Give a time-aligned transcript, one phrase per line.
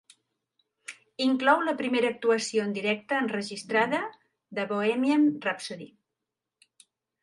[1.25, 4.03] Inclou la primera actuació en directe enregistrada
[4.59, 5.93] de "Bohemian Rhapsody".